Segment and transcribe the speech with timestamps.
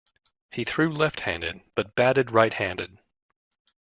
[0.49, 2.97] He threw left-handed, but batted right-handed.